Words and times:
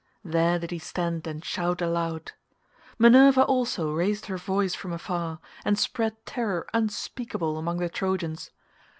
There 0.23 0.57
did 0.57 0.71
he 0.71 0.79
stand 0.79 1.27
and 1.27 1.45
shout 1.45 1.79
aloud. 1.79 2.31
Minerva 2.97 3.43
also 3.43 3.91
raised 3.91 4.25
her 4.25 4.37
voice 4.37 4.73
from 4.73 4.91
afar, 4.91 5.37
and 5.63 5.77
spread 5.77 6.25
terror 6.25 6.65
unspeakable 6.73 7.59
among 7.59 7.77
the 7.77 7.87
Trojans. 7.87 8.49